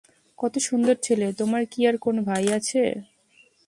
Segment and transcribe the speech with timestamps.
[0.39, 2.81] কতো সুন্দর ছেলে তোমার কি আর কোন ভাই আছে?